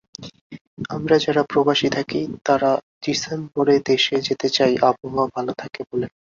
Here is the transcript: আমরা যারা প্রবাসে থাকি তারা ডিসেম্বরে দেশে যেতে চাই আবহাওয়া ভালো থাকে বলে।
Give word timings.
আমরা 0.89 1.15
যারা 1.17 1.41
প্রবাসে 1.43 1.89
থাকি 1.89 2.21
তারা 2.45 2.71
ডিসেম্বরে 3.03 3.75
দেশে 3.85 4.15
যেতে 4.27 4.47
চাই 4.49 4.73
আবহাওয়া 4.89 5.25
ভালো 5.35 5.51
থাকে 5.57 5.81
বলে। 5.89 6.07